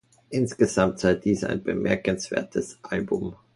Insgesamt 0.31 0.97
sei 0.97 1.13
dies 1.13 1.43
ein 1.43 1.61
bemerkenswertes 1.61 2.79
Album. 2.81 3.35